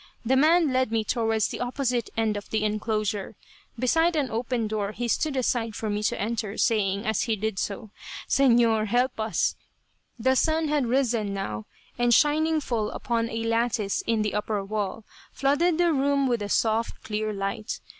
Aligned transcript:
The 0.25 0.35
man 0.35 0.73
led 0.73 0.91
me 0.91 1.03
towards 1.03 1.49
the 1.49 1.59
opposite 1.59 2.09
end 2.17 2.35
of 2.35 2.49
the 2.49 2.63
enclosure. 2.63 3.35
Beside 3.77 4.15
an 4.15 4.31
open 4.31 4.65
door 4.67 4.93
he 4.93 5.07
stood 5.07 5.37
aside 5.37 5.75
for 5.75 5.91
me 5.91 6.01
to 6.01 6.19
enter, 6.19 6.57
saying, 6.57 7.05
as 7.05 7.21
he 7.25 7.35
did 7.35 7.59
so, 7.59 7.91
"Señor, 8.27 8.87
help 8.87 9.19
us." 9.19 9.55
The 10.17 10.35
sun 10.35 10.69
had 10.69 10.87
risen, 10.87 11.35
now, 11.35 11.67
and 11.99 12.15
shining 12.15 12.61
full 12.61 12.89
upon 12.89 13.29
a 13.29 13.43
lattice 13.43 14.01
in 14.07 14.23
the 14.23 14.33
upper 14.33 14.65
wall, 14.65 15.03
flooded 15.31 15.77
the 15.77 15.93
room 15.93 16.25
with 16.27 16.41
a 16.41 16.49
soft 16.49 17.03
clear 17.03 17.31
light. 17.31 17.79